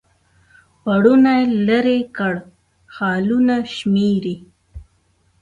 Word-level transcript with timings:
پوړونی 0.81 1.41
لیري 1.67 1.99
کړ 2.17 2.33
خالونه 2.95 3.55
شمیري 3.75 4.35